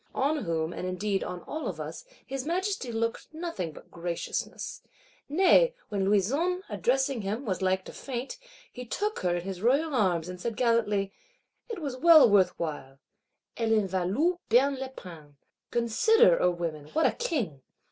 On 0.15 0.45
whom, 0.45 0.73
and 0.73 0.87
indeed 0.87 1.23
on 1.23 1.41
all 1.43 1.67
of 1.67 1.79
us, 1.79 2.05
his 2.25 2.43
Majesty 2.43 2.91
looked 2.91 3.27
nothing 3.31 3.71
but 3.71 3.91
graciousness. 3.91 4.81
Nay, 5.29 5.75
when 5.89 6.05
Louison, 6.05 6.63
addressing 6.69 7.21
him, 7.21 7.45
was 7.45 7.61
like 7.61 7.85
to 7.85 7.93
faint, 7.93 8.39
he 8.71 8.83
took 8.83 9.19
her 9.19 9.35
in 9.35 9.43
his 9.43 9.61
royal 9.61 9.93
arms; 9.93 10.27
and 10.27 10.41
said 10.41 10.57
gallantly, 10.57 11.13
'It 11.69 11.77
was 11.79 11.97
well 11.97 12.27
worth 12.27 12.57
while 12.57 12.97
(Elle 13.57 13.75
en 13.75 13.87
valût 13.87 14.39
bien 14.49 14.75
la 14.79 14.87
peine).' 14.87 15.35
Consider, 15.69 16.41
O 16.41 16.49
women, 16.49 16.87
what 16.93 17.05
a 17.05 17.11
King! 17.11 17.61